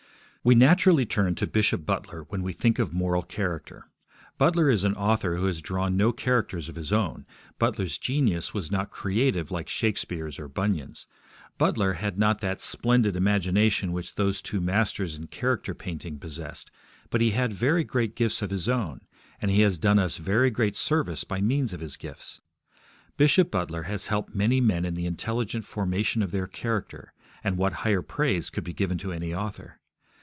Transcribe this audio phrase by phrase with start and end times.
[0.43, 3.85] We naturally turn to Bishop Butler when we think of moral character.
[4.39, 7.27] Butler is an author who has drawn no characters of his own.
[7.59, 11.05] Butler's genius was not creative like Shakespeare's or Bunyan's.
[11.59, 16.71] Butler had not that splendid imagination which those two masters in character painting possessed,
[17.11, 19.01] but he had very great gifts of his own,
[19.39, 22.41] and he has done us very great service by means of his gifts.
[23.15, 27.13] Bishop Butler has helped many men in the intelligent formation of their character,
[27.43, 29.77] and what higher praise could be given to any author?